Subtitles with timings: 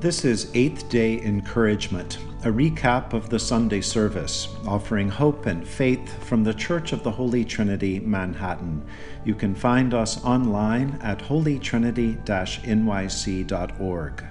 [0.00, 6.24] This is Eighth Day Encouragement, a recap of the Sunday service, offering hope and faith
[6.24, 8.82] from the Church of the Holy Trinity, Manhattan.
[9.26, 14.24] You can find us online at holytrinity nyc.org.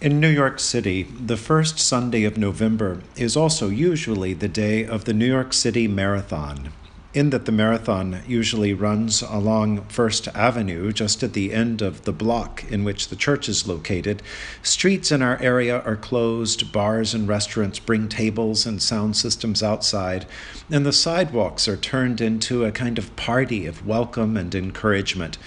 [0.00, 5.04] In New York City, the first Sunday of November is also usually the day of
[5.04, 6.72] the New York City Marathon
[7.14, 12.12] in that the marathon usually runs along First Avenue, just at the end of the
[12.12, 14.20] block in which the church is located.
[14.64, 20.26] Streets in our area are closed, bars and restaurants bring tables and sound systems outside,
[20.70, 25.38] and the sidewalks are turned into a kind of party of welcome and encouragement.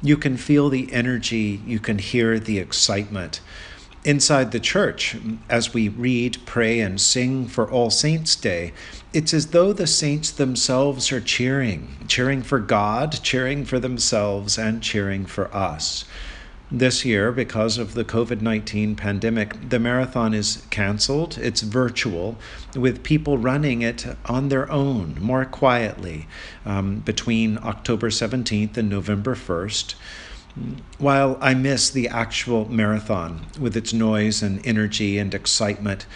[0.00, 3.40] You can feel the energy, you can hear the excitement
[4.06, 5.16] inside the church,
[5.50, 8.72] as we read, pray, and sing for All Saints' Day,
[9.12, 14.80] it's as though the saints themselves are cheering, cheering for God, cheering for themselves, and
[14.80, 16.04] cheering for us.
[16.70, 21.36] This year, because of the COVID 19 pandemic, the marathon is canceled.
[21.38, 22.38] It's virtual,
[22.76, 26.28] with people running it on their own, more quietly,
[26.64, 29.94] um, between October 17th and November 1st.
[30.98, 36.06] While I miss the actual marathon with its noise and energy and excitement,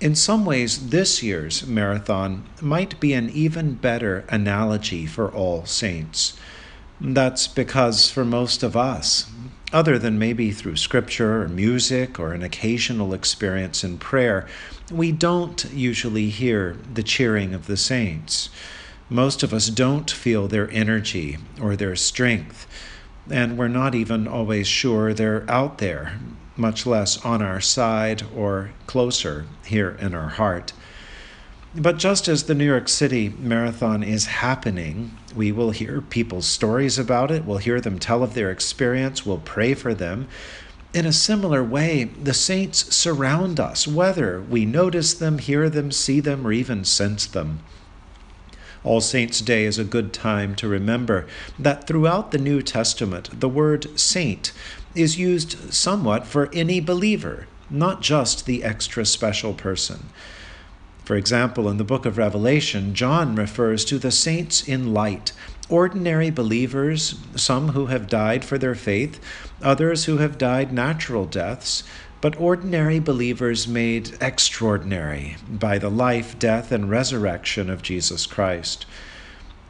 [0.00, 6.38] in some ways, this year's marathon might be an even better analogy for all saints.
[7.00, 9.30] That's because for most of us,
[9.72, 14.46] other than maybe through scripture or music or an occasional experience in prayer,
[14.90, 18.48] we don't usually hear the cheering of the saints.
[19.08, 22.66] Most of us don't feel their energy or their strength
[23.30, 26.18] and we're not even always sure they're out there,
[26.56, 30.72] much less on our side or closer here in our heart.
[31.74, 36.98] But just as the New York City Marathon is happening, we will hear people's stories
[36.98, 40.28] about it, we'll hear them tell of their experience, we'll pray for them.
[40.92, 46.20] In a similar way, the saints surround us, whether we notice them, hear them, see
[46.20, 47.60] them, or even sense them.
[48.84, 51.26] All Saints' Day is a good time to remember
[51.58, 54.52] that throughout the New Testament, the word saint
[54.94, 60.08] is used somewhat for any believer, not just the extra special person.
[61.04, 65.32] For example, in the book of Revelation, John refers to the saints in light,
[65.68, 69.20] ordinary believers, some who have died for their faith,
[69.62, 71.84] others who have died natural deaths,
[72.22, 78.86] but ordinary believers made extraordinary by the life, death, and resurrection of Jesus Christ.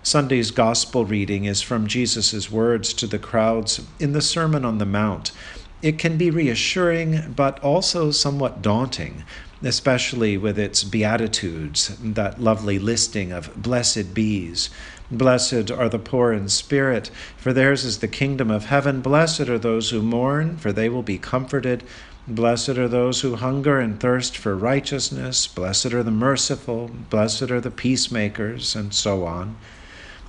[0.02, 4.84] Sunday's gospel reading is from Jesus' words to the crowds in the Sermon on the
[4.84, 5.32] Mount.
[5.80, 9.24] It can be reassuring, but also somewhat daunting,
[9.62, 14.69] especially with its Beatitudes, that lovely listing of blessed bees.
[15.10, 19.00] Blessed are the poor in spirit, for theirs is the kingdom of heaven.
[19.00, 21.82] Blessed are those who mourn, for they will be comforted.
[22.28, 25.49] Blessed are those who hunger and thirst for righteousness.
[25.49, 26.88] Blessed are the merciful.
[27.10, 29.56] Blessed are the peacemakers, and so on.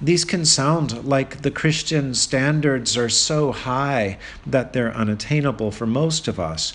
[0.02, 6.28] These can sound like the Christian standards are so high that they're unattainable for most
[6.28, 6.74] of us.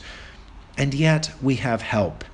[0.76, 2.24] And yet we have help.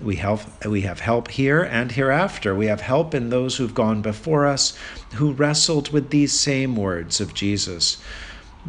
[0.00, 2.56] We have, we have help here and hereafter.
[2.56, 4.76] We have help in those who've gone before us
[5.14, 7.98] who wrestled with these same words of Jesus.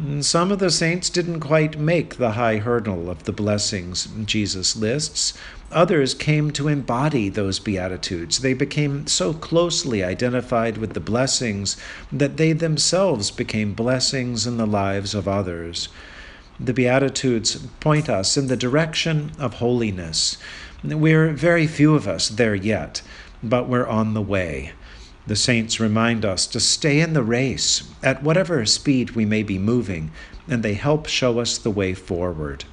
[0.00, 4.74] Mm, some of the saints didn't quite make the high hurdle of the blessings Jesus
[4.74, 5.34] lists.
[5.70, 8.40] Others came to embody those Beatitudes.
[8.40, 11.76] They became so closely identified with the blessings
[12.10, 15.88] that they themselves became blessings in the lives of others.
[16.58, 20.38] The Beatitudes point us in the direction of holiness.
[20.82, 23.00] We're very few of us there yet,
[23.44, 24.72] but we're on the way.
[25.26, 29.58] The saints remind us to stay in the race at whatever speed we may be
[29.58, 30.10] moving,
[30.46, 32.64] and they help show us the way forward.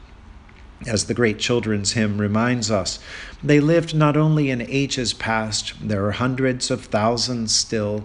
[0.85, 2.99] As the great children's hymn reminds us,
[3.41, 8.03] they lived not only in ages past, there are hundreds of thousands still.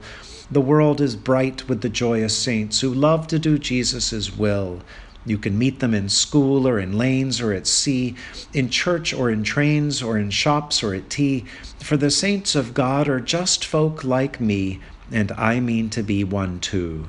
[0.50, 4.82] The world is bright with the joyous saints who love to do Jesus' will.
[5.26, 8.14] You can meet them in school or in lanes or at sea,
[8.54, 11.44] in church or in trains or in shops or at tea.
[11.80, 14.80] For the saints of God are just folk like me,
[15.10, 17.08] and I mean to be one too.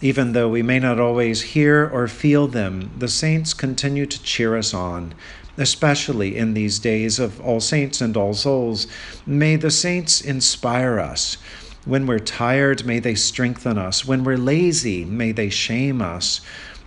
[0.00, 4.56] Even though we may not always hear or feel them, the saints continue to cheer
[4.56, 5.12] us on,
[5.58, 8.86] especially in these days of All Saints and All Souls.
[9.26, 11.36] May the saints inspire us.
[11.84, 14.06] When we're tired, may they strengthen us.
[14.06, 16.40] When we're lazy, may they shame us.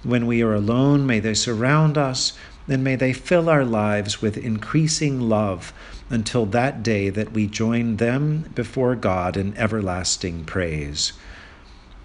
[0.04, 2.34] When we are alone, may they surround us,
[2.68, 5.74] and may they fill our lives with increasing love
[6.10, 11.14] until that day that we join them before God in everlasting praise.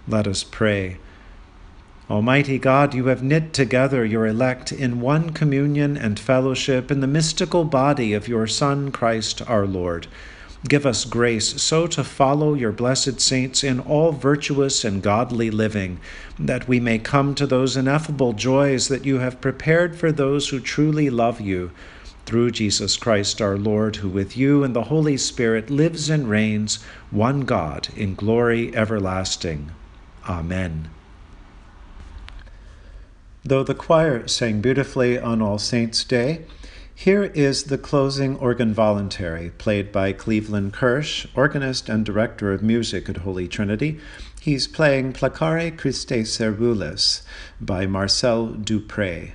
[0.06, 0.98] Let us pray.
[2.08, 7.06] Almighty God, you have knit together your elect in one communion and fellowship in the
[7.06, 10.06] mystical body of your Son, Christ our Lord.
[10.66, 16.00] Give us grace so to follow your blessed saints in all virtuous and godly living,
[16.38, 20.58] that we may come to those ineffable joys that you have prepared for those who
[20.58, 21.70] truly love you.
[22.26, 26.82] Through Jesus Christ our Lord, who with you and the Holy Spirit lives and reigns,
[27.10, 29.70] one God, in glory everlasting.
[30.28, 30.90] Amen.
[33.44, 36.44] Though the choir sang beautifully on All Saints' Day,
[36.98, 43.08] here is the closing organ voluntary played by Cleveland Kirsch, organist and director of music
[43.08, 44.00] at Holy Trinity.
[44.40, 47.22] He's playing Placare Christe Servulis
[47.60, 49.34] by Marcel Dupré.